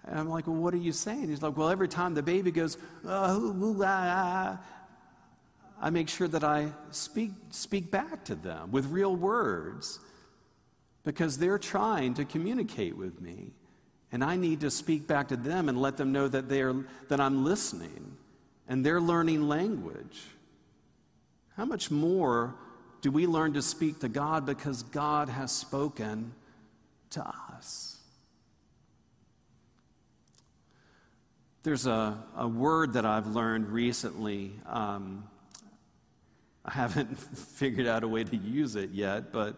And 0.04 0.20
I'm 0.20 0.30
like, 0.30 0.48
well, 0.48 0.58
what 0.58 0.74
are 0.74 0.78
you 0.78 0.92
saying? 0.92 1.30
He's 1.30 1.42
like, 1.42 1.56
well, 1.56 1.70
every 1.70 1.88
time 1.88 2.14
the 2.14 2.22
baby 2.22 2.52
goes, 2.52 2.78
oh, 3.06 3.82
ah, 3.86 4.60
I 5.82 5.90
make 5.90 6.10
sure 6.10 6.28
that 6.28 6.44
I 6.44 6.72
speak, 6.92 7.32
speak 7.50 7.92
back 7.92 8.26
to 8.26 8.36
them 8.36 8.72
with 8.72 8.88
real 8.88 9.16
words 9.16 10.00
because 11.04 11.38
they're 11.38 11.60
trying 11.60 12.14
to 12.16 12.26
communicate 12.26 12.98
with 12.98 13.22
me. 13.22 13.52
And 14.12 14.24
I 14.24 14.36
need 14.36 14.62
to 14.62 14.72
speak 14.72 15.08
back 15.08 15.28
to 15.30 15.36
them 15.36 15.70
and 15.70 15.82
let 15.82 15.98
them 15.98 16.12
know 16.12 16.28
that, 16.28 16.50
they're, 16.50 16.76
that 17.10 17.20
I'm 17.20 17.44
listening 17.44 18.16
and 18.68 18.86
they're 18.86 19.02
learning 19.02 19.48
language. 19.48 20.22
How 21.58 21.66
much 21.66 21.92
more 21.92 22.56
do 23.02 23.12
we 23.12 23.28
learn 23.28 23.54
to 23.54 23.62
speak 23.62 24.00
to 24.00 24.10
God 24.10 24.46
because 24.46 24.84
God 24.84 25.30
has 25.30 25.52
spoken 25.52 26.34
to 27.12 27.26
us? 27.54 27.98
There's 31.64 31.88
a, 31.88 32.24
a 32.36 32.48
word 32.48 32.94
that 32.94 33.06
I've 33.06 33.28
learned 33.28 33.70
recently. 33.70 34.54
Um, 34.68 35.28
I 36.66 36.72
haven't 36.72 37.16
figured 37.38 37.88
out 37.88 38.04
a 38.04 38.08
way 38.08 38.24
to 38.24 38.36
use 38.36 38.76
it 38.76 38.90
yet, 38.92 39.32
but 39.32 39.56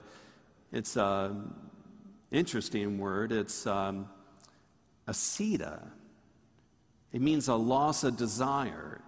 it's 0.72 0.98
an 0.98 1.54
interesting 2.32 3.00
word. 3.00 3.32
It's 3.32 3.66
um, 3.66 4.10
acedia. 5.08 5.88
It 7.14 7.22
means 7.22 7.48
a 7.48 7.56
loss 7.56 8.04
of 8.04 8.18
desire. 8.18 9.02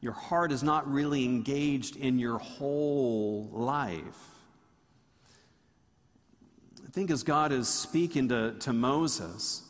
Your 0.00 0.12
heart 0.12 0.52
is 0.52 0.62
not 0.62 0.90
really 0.90 1.24
engaged 1.24 1.96
in 1.96 2.18
your 2.18 2.38
whole 2.38 3.48
life. 3.52 4.18
I 6.86 6.92
think 6.92 7.10
as 7.10 7.22
God 7.22 7.52
is 7.52 7.68
speaking 7.68 8.28
to, 8.28 8.54
to 8.60 8.72
Moses, 8.72 9.62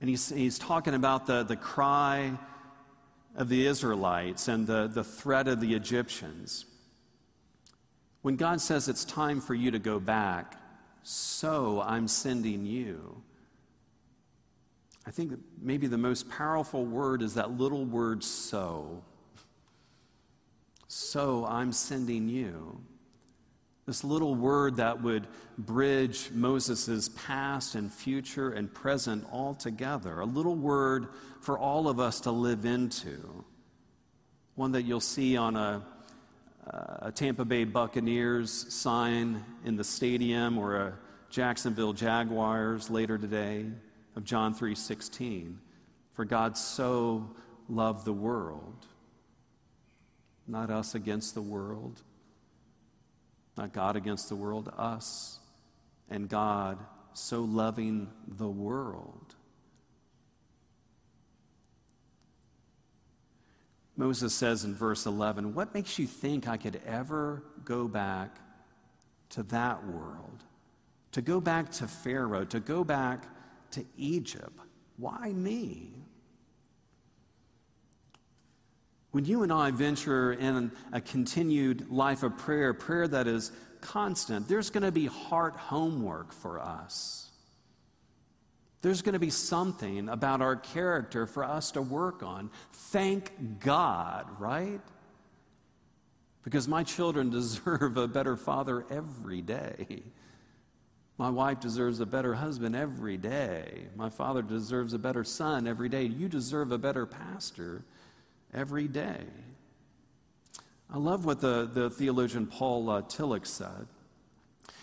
and 0.00 0.10
he's, 0.10 0.28
he's 0.28 0.58
talking 0.58 0.94
about 0.94 1.26
the, 1.26 1.42
the 1.42 1.56
cry 1.56 2.32
of 3.36 3.48
the 3.48 3.66
Israelites 3.66 4.48
and 4.48 4.66
the, 4.66 4.86
the 4.86 5.04
threat 5.04 5.48
of 5.48 5.60
the 5.60 5.74
Egyptians. 5.74 6.66
When 8.22 8.36
God 8.36 8.60
says 8.60 8.88
it's 8.88 9.04
time 9.04 9.40
for 9.40 9.54
you 9.54 9.70
to 9.70 9.78
go 9.78 9.98
back, 9.98 10.56
so 11.02 11.80
I'm 11.80 12.06
sending 12.08 12.66
you. 12.66 13.22
I 15.06 15.10
think 15.10 15.32
maybe 15.60 15.86
the 15.86 15.98
most 15.98 16.28
powerful 16.28 16.84
word 16.84 17.22
is 17.22 17.34
that 17.34 17.56
little 17.56 17.84
word 17.84 18.22
so. 18.22 19.02
So 20.88 21.46
I'm 21.46 21.72
sending 21.72 22.28
you. 22.28 22.80
This 23.90 24.04
little 24.04 24.36
word 24.36 24.76
that 24.76 25.02
would 25.02 25.26
bridge 25.58 26.30
Moses' 26.30 27.08
past 27.08 27.74
and 27.74 27.92
future 27.92 28.52
and 28.52 28.72
present 28.72 29.26
all 29.32 29.52
together. 29.52 30.20
A 30.20 30.24
little 30.24 30.54
word 30.54 31.08
for 31.40 31.58
all 31.58 31.88
of 31.88 31.98
us 31.98 32.20
to 32.20 32.30
live 32.30 32.64
into. 32.64 33.44
One 34.54 34.70
that 34.70 34.82
you'll 34.82 35.00
see 35.00 35.36
on 35.36 35.56
a, 35.56 35.82
a 37.02 37.10
Tampa 37.10 37.44
Bay 37.44 37.64
Buccaneers 37.64 38.72
sign 38.72 39.44
in 39.64 39.74
the 39.74 39.82
stadium 39.82 40.56
or 40.56 40.76
a 40.76 40.92
Jacksonville 41.28 41.92
Jaguars 41.92 42.90
later 42.90 43.18
today 43.18 43.66
of 44.14 44.22
John 44.22 44.54
3:16. 44.54 45.56
For 46.12 46.24
God 46.24 46.56
so 46.56 47.28
loved 47.68 48.04
the 48.04 48.12
world, 48.12 48.86
not 50.46 50.70
us 50.70 50.94
against 50.94 51.34
the 51.34 51.42
world 51.42 52.02
not 53.60 53.74
God 53.74 53.94
against 53.94 54.30
the 54.30 54.36
world, 54.36 54.72
us, 54.78 55.38
and 56.08 56.30
God 56.30 56.78
so 57.12 57.42
loving 57.42 58.08
the 58.26 58.48
world. 58.48 59.34
Moses 63.98 64.32
says 64.32 64.64
in 64.64 64.74
verse 64.74 65.04
11, 65.04 65.54
What 65.54 65.74
makes 65.74 65.98
you 65.98 66.06
think 66.06 66.48
I 66.48 66.56
could 66.56 66.80
ever 66.86 67.42
go 67.62 67.86
back 67.86 68.38
to 69.30 69.42
that 69.42 69.86
world? 69.86 70.42
To 71.12 71.20
go 71.20 71.38
back 71.38 71.70
to 71.72 71.86
Pharaoh, 71.86 72.46
to 72.46 72.60
go 72.60 72.82
back 72.82 73.24
to 73.72 73.84
Egypt? 73.98 74.58
Why 74.96 75.32
me? 75.34 75.90
When 79.12 79.24
you 79.24 79.42
and 79.42 79.52
I 79.52 79.70
venture 79.72 80.32
in 80.32 80.70
a 80.92 81.00
continued 81.00 81.90
life 81.90 82.22
of 82.22 82.38
prayer, 82.38 82.72
prayer 82.72 83.08
that 83.08 83.26
is 83.26 83.50
constant, 83.80 84.48
there's 84.48 84.70
going 84.70 84.84
to 84.84 84.92
be 84.92 85.06
heart 85.06 85.56
homework 85.56 86.32
for 86.32 86.60
us. 86.60 87.30
There's 88.82 89.02
going 89.02 89.12
to 89.14 89.18
be 89.18 89.30
something 89.30 90.08
about 90.08 90.40
our 90.40 90.56
character 90.56 91.26
for 91.26 91.44
us 91.44 91.72
to 91.72 91.82
work 91.82 92.22
on. 92.22 92.50
Thank 92.72 93.60
God, 93.60 94.26
right? 94.38 94.80
Because 96.42 96.66
my 96.66 96.82
children 96.82 97.30
deserve 97.30 97.96
a 97.96 98.08
better 98.08 98.36
father 98.36 98.86
every 98.90 99.42
day. 99.42 100.02
My 101.18 101.28
wife 101.28 101.60
deserves 101.60 102.00
a 102.00 102.06
better 102.06 102.32
husband 102.32 102.74
every 102.74 103.18
day. 103.18 103.88
My 103.94 104.08
father 104.08 104.40
deserves 104.40 104.94
a 104.94 104.98
better 104.98 105.24
son 105.24 105.66
every 105.66 105.90
day. 105.90 106.04
You 106.04 106.28
deserve 106.30 106.72
a 106.72 106.78
better 106.78 107.04
pastor 107.04 107.84
every 108.54 108.88
day. 108.88 109.24
I 110.92 110.98
love 110.98 111.24
what 111.24 111.40
the, 111.40 111.70
the 111.72 111.90
theologian 111.90 112.46
Paul 112.46 112.90
uh, 112.90 113.02
Tillich 113.02 113.46
said. 113.46 113.86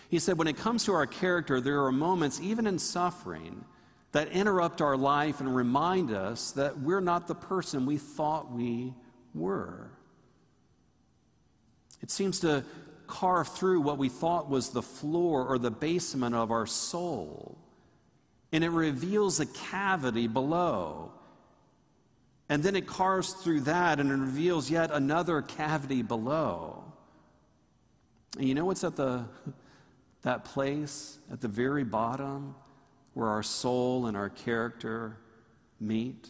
He 0.10 0.20
said, 0.20 0.38
When 0.38 0.48
it 0.48 0.58
comes 0.58 0.86
to 0.86 0.94
our 0.94 1.06
character, 1.06 1.60
there 1.60 1.84
are 1.84 1.92
moments, 1.92 2.40
even 2.42 2.66
in 2.66 2.80
suffering, 2.80 3.66
that 4.14 4.30
interrupt 4.30 4.82
our 4.82 4.96
life 4.96 5.42
and 5.42 5.54
remind 5.54 6.12
us 6.12 6.52
that 6.52 6.80
we're 6.80 7.02
not 7.02 7.28
the 7.28 7.36
person 7.36 7.86
we 7.86 7.98
thought 7.98 8.52
we 8.52 8.94
were. 9.34 9.92
It 12.02 12.10
seems 12.10 12.40
to 12.40 12.64
carve 13.08 13.48
through 13.50 13.82
what 13.82 13.98
we 13.98 14.10
thought 14.10 14.50
was 14.50 14.70
the 14.70 14.82
floor 14.82 15.46
or 15.46 15.58
the 15.58 15.72
basement 15.72 16.36
of 16.36 16.52
our 16.52 16.66
soul, 16.66 17.58
and 18.52 18.64
it 18.64 18.70
reveals 18.70 19.40
a 19.40 19.46
cavity 19.46 20.28
below. 20.28 21.12
And 22.50 22.63
then 22.63 22.75
it 22.75 22.88
carves 22.88 23.34
through 23.34 23.62
that 23.62 24.00
and 24.00 24.10
it 24.10 24.16
reveals 24.16 24.70
yet 24.70 24.89
another 24.92 25.42
cavity 25.42 26.01
below. 26.01 26.84
And 28.38 28.48
you 28.48 28.56
know 28.56 28.66
what's 28.66 28.84
at 28.84 28.96
the 28.96 29.25
that 30.24 30.46
place 30.46 31.20
at 31.32 31.42
the 31.42 31.48
very 31.48 31.84
bottom? 31.84 32.56
where 33.18 33.30
our 33.30 33.42
soul 33.42 34.06
and 34.06 34.16
our 34.16 34.30
character 34.30 35.18
meet. 35.80 36.30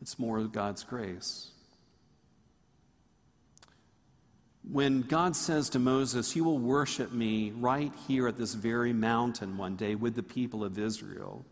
It's 0.00 0.18
more 0.18 0.38
of 0.38 0.50
God's 0.50 0.82
grace. 0.82 1.52
When 4.68 5.02
God 5.02 5.36
says 5.36 5.70
to 5.70 5.78
Moses, 5.78 6.34
You 6.34 6.42
will 6.42 6.58
worship 6.58 7.12
me 7.12 7.52
right 7.52 7.92
here 8.08 8.26
at 8.26 8.36
this 8.36 8.54
very 8.54 8.92
mountain 8.92 9.56
one 9.56 9.76
day 9.76 9.94
with 9.94 10.16
the 10.16 10.24
people 10.24 10.64
of 10.64 10.76
Israel, 10.76 11.46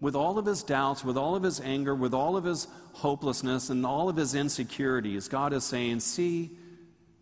with 0.00 0.16
all 0.16 0.38
of 0.38 0.46
his 0.46 0.62
doubts, 0.62 1.04
with 1.04 1.16
all 1.16 1.36
of 1.36 1.42
his 1.42 1.60
anger, 1.60 1.94
with 1.94 2.14
all 2.14 2.36
of 2.36 2.44
his 2.44 2.66
hopelessness, 2.94 3.68
and 3.68 3.84
all 3.84 4.08
of 4.08 4.16
his 4.16 4.34
insecurities, 4.34 5.28
God 5.28 5.52
is 5.52 5.64
saying, 5.64 6.00
See, 6.00 6.50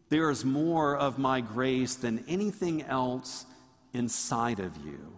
there 0.08 0.30
is 0.30 0.44
more 0.44 0.96
of 0.96 1.18
my 1.18 1.40
grace 1.40 1.96
than 1.96 2.24
anything 2.28 2.82
else 2.82 3.44
inside 3.92 4.60
of 4.60 4.76
you. 4.84 5.12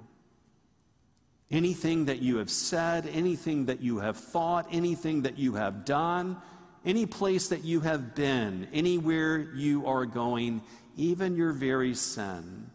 Anything 1.50 2.06
that 2.06 2.20
you 2.20 2.38
have 2.38 2.50
said, 2.50 3.06
anything 3.12 3.66
that 3.66 3.80
you 3.80 3.98
have 3.98 4.16
thought, 4.16 4.66
anything 4.70 5.22
that 5.22 5.38
you 5.38 5.54
have 5.54 5.84
done, 5.84 6.36
any 6.84 7.06
place 7.06 7.48
that 7.48 7.64
you 7.64 7.80
have 7.80 8.14
been, 8.14 8.68
anywhere 8.72 9.38
you 9.54 9.86
are 9.86 10.06
going, 10.06 10.62
even 10.96 11.36
your 11.36 11.52
very 11.52 11.94
sin, 11.94 12.70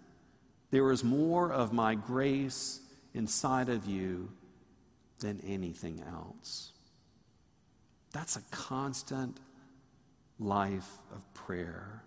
there 0.72 0.92
is 0.92 1.04
more 1.04 1.51
of 1.51 1.74
my 1.74 1.96
grace 1.96 2.82
inside 3.13 3.70
of 3.70 3.86
you 3.86 4.30
than 5.19 5.41
anything 5.45 6.03
else. 6.07 6.72
That's 8.12 8.36
a 8.36 8.41
constant 8.51 9.39
life 10.39 10.89
of 11.13 11.34
prayer. 11.34 12.06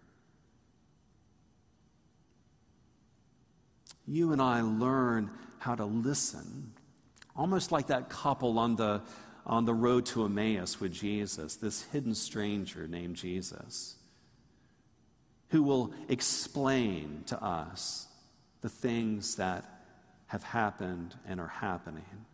you 4.08 4.32
and 4.32 4.40
I 4.40 4.62
learn 4.62 5.30
how 5.58 5.74
to 5.74 5.84
listen, 5.84 6.72
almost 7.36 7.70
like 7.70 7.88
that 7.88 8.08
couple 8.08 8.58
on 8.58 8.76
the, 8.76 9.02
on 9.44 9.66
the 9.66 9.74
road 9.74 10.06
to 10.06 10.24
Emmaus 10.24 10.80
with 10.80 10.92
Jesus, 10.92 11.56
this 11.56 11.82
hidden 11.82 12.14
stranger 12.14 12.88
named 12.88 13.16
Jesus, 13.16 13.96
who 15.50 15.62
will 15.62 15.92
explain 16.08 17.22
to 17.26 17.42
us 17.42 18.06
the 18.62 18.68
things 18.68 19.36
that 19.36 19.64
have 20.26 20.42
happened 20.42 21.14
and 21.26 21.38
are 21.40 21.48
happening, 21.48 22.24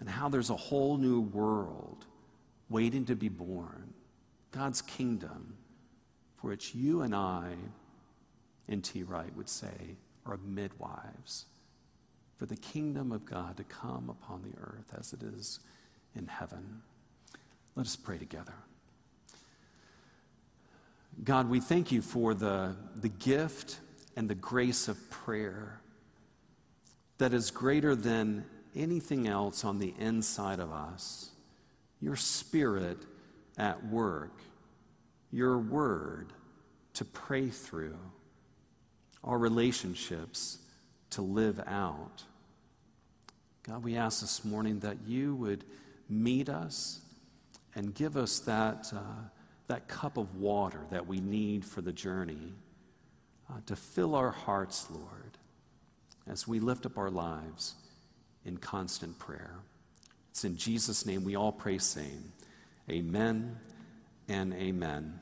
and 0.00 0.08
how 0.08 0.28
there's 0.28 0.50
a 0.50 0.56
whole 0.56 0.96
new 0.96 1.20
world 1.20 2.06
waiting 2.68 3.04
to 3.04 3.14
be 3.14 3.28
born, 3.28 3.92
God's 4.50 4.82
kingdom, 4.82 5.56
for 6.36 6.48
which 6.48 6.74
you 6.74 7.02
and 7.02 7.14
I, 7.14 7.52
N. 8.68 8.80
T. 8.80 9.02
Wright 9.02 9.34
would 9.36 9.48
say, 9.48 9.96
are 10.26 10.38
midwives 10.38 11.46
for 12.38 12.46
the 12.46 12.56
kingdom 12.56 13.12
of 13.12 13.26
God 13.26 13.56
to 13.58 13.64
come 13.64 14.08
upon 14.08 14.42
the 14.42 14.58
earth 14.58 14.94
as 14.98 15.12
it 15.12 15.22
is 15.22 15.60
in 16.16 16.26
heaven. 16.26 16.82
Let 17.76 17.86
us 17.86 17.96
pray 17.96 18.16
together. 18.18 18.54
God, 21.22 21.50
we 21.50 21.60
thank 21.60 21.92
you 21.92 22.00
for 22.00 22.32
the, 22.32 22.76
the 22.96 23.08
gift 23.08 23.80
and 24.16 24.28
the 24.28 24.34
grace 24.34 24.88
of 24.88 25.10
prayer 25.10 25.80
that 27.18 27.34
is 27.34 27.50
greater 27.50 27.94
than 27.94 28.44
anything 28.74 29.26
else 29.26 29.64
on 29.64 29.78
the 29.78 29.94
inside 29.98 30.60
of 30.60 30.72
us. 30.72 31.30
Your 32.00 32.16
spirit 32.16 32.98
at 33.58 33.84
work, 33.86 34.32
your 35.30 35.58
word 35.58 36.32
to 36.94 37.04
pray 37.04 37.48
through 37.48 37.98
our 39.22 39.38
relationships 39.38 40.58
to 41.10 41.22
live 41.22 41.60
out. 41.66 42.24
God, 43.64 43.84
we 43.84 43.96
ask 43.96 44.20
this 44.20 44.44
morning 44.44 44.80
that 44.80 44.96
you 45.06 45.34
would 45.36 45.64
meet 46.08 46.48
us 46.48 47.00
and 47.74 47.94
give 47.94 48.16
us 48.16 48.40
that, 48.40 48.90
uh, 48.94 49.00
that 49.68 49.88
cup 49.88 50.16
of 50.16 50.36
water 50.36 50.80
that 50.90 51.06
we 51.06 51.20
need 51.20 51.64
for 51.64 51.80
the 51.82 51.92
journey 51.92 52.54
uh, 53.50 53.58
to 53.66 53.76
fill 53.76 54.14
our 54.14 54.30
hearts, 54.30 54.86
Lord, 54.90 55.38
as 56.26 56.48
we 56.48 56.58
lift 56.58 56.86
up 56.86 56.96
our 56.96 57.10
lives 57.10 57.74
in 58.44 58.56
constant 58.56 59.18
prayer. 59.18 59.54
It's 60.30 60.44
in 60.44 60.56
Jesus' 60.56 61.04
name 61.04 61.24
we 61.24 61.36
all 61.36 61.52
pray, 61.52 61.78
saying, 61.78 62.32
Amen 62.88 63.56
and 64.28 64.52
amen. 64.54 65.20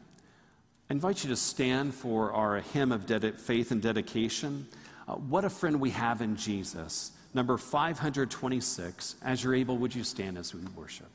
I 0.88 0.94
invite 0.94 1.22
you 1.22 1.30
to 1.30 1.36
stand 1.36 1.94
for 1.94 2.32
our 2.32 2.60
hymn 2.60 2.92
of 2.92 3.04
faith 3.38 3.70
and 3.70 3.82
dedication. 3.82 4.66
Uh, 5.06 5.14
what 5.14 5.44
a 5.44 5.50
friend 5.50 5.80
we 5.80 5.90
have 5.90 6.22
in 6.22 6.36
Jesus. 6.36 7.12
Number 7.34 7.58
526. 7.58 9.16
As 9.22 9.44
you're 9.44 9.54
able, 9.54 9.76
would 9.78 9.94
you 9.94 10.04
stand 10.04 10.38
as 10.38 10.54
we 10.54 10.60
worship? 10.76 11.08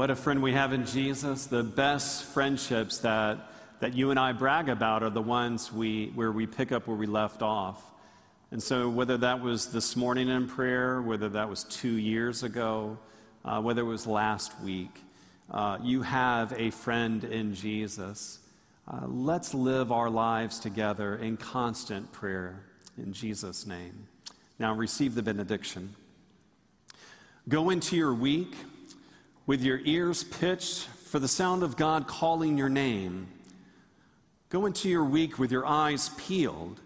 What 0.00 0.08
a 0.08 0.16
friend 0.16 0.42
we 0.42 0.54
have 0.54 0.72
in 0.72 0.86
Jesus. 0.86 1.44
The 1.44 1.62
best 1.62 2.24
friendships 2.24 3.00
that, 3.00 3.36
that 3.80 3.92
you 3.92 4.10
and 4.10 4.18
I 4.18 4.32
brag 4.32 4.70
about 4.70 5.02
are 5.02 5.10
the 5.10 5.20
ones 5.20 5.70
we, 5.70 6.06
where 6.14 6.32
we 6.32 6.46
pick 6.46 6.72
up 6.72 6.86
where 6.86 6.96
we 6.96 7.04
left 7.04 7.42
off. 7.42 7.82
And 8.50 8.62
so, 8.62 8.88
whether 8.88 9.18
that 9.18 9.42
was 9.42 9.66
this 9.72 9.96
morning 9.96 10.30
in 10.30 10.48
prayer, 10.48 11.02
whether 11.02 11.28
that 11.28 11.50
was 11.50 11.64
two 11.64 11.98
years 11.98 12.42
ago, 12.42 12.96
uh, 13.44 13.60
whether 13.60 13.82
it 13.82 13.84
was 13.84 14.06
last 14.06 14.58
week, 14.62 15.02
uh, 15.50 15.76
you 15.82 16.00
have 16.00 16.54
a 16.56 16.70
friend 16.70 17.22
in 17.22 17.54
Jesus. 17.54 18.38
Uh, 18.88 19.06
let's 19.06 19.52
live 19.52 19.92
our 19.92 20.08
lives 20.08 20.60
together 20.60 21.16
in 21.16 21.36
constant 21.36 22.10
prayer 22.10 22.64
in 22.96 23.12
Jesus' 23.12 23.66
name. 23.66 24.08
Now, 24.58 24.72
receive 24.72 25.14
the 25.14 25.22
benediction. 25.22 25.94
Go 27.50 27.68
into 27.68 27.96
your 27.96 28.14
week 28.14 28.54
with 29.50 29.64
your 29.64 29.80
ears 29.84 30.22
pitched 30.22 30.86
for 30.86 31.18
the 31.18 31.26
sound 31.26 31.64
of 31.64 31.76
God 31.76 32.06
calling 32.06 32.56
your 32.56 32.68
name. 32.68 33.26
Go 34.48 34.64
into 34.64 34.88
your 34.88 35.02
week 35.02 35.40
with 35.40 35.50
your 35.50 35.66
eyes 35.66 36.10
peeled 36.10 36.80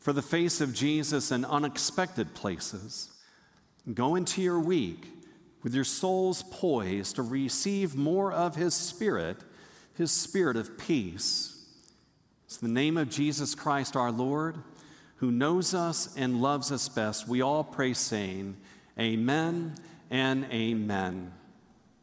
for 0.00 0.12
the 0.12 0.20
face 0.20 0.60
of 0.60 0.74
Jesus 0.74 1.30
in 1.30 1.46
unexpected 1.46 2.34
places. 2.34 3.08
Go 3.94 4.16
into 4.16 4.42
your 4.42 4.60
week 4.60 5.06
with 5.62 5.74
your 5.74 5.84
souls 5.84 6.44
poised 6.50 7.16
to 7.16 7.22
receive 7.22 7.96
more 7.96 8.30
of 8.30 8.54
His 8.54 8.74
Spirit, 8.74 9.38
His 9.94 10.12
Spirit 10.12 10.58
of 10.58 10.76
peace. 10.76 11.64
It's 12.44 12.58
the 12.58 12.68
name 12.68 12.98
of 12.98 13.08
Jesus 13.08 13.54
Christ 13.54 13.96
our 13.96 14.12
Lord, 14.12 14.58
who 15.16 15.30
knows 15.30 15.72
us 15.72 16.14
and 16.18 16.42
loves 16.42 16.70
us 16.70 16.86
best. 16.86 17.26
We 17.26 17.40
all 17.40 17.64
pray, 17.64 17.94
saying, 17.94 18.58
Amen 18.98 19.76
and 20.10 20.44
Amen. 20.52 21.32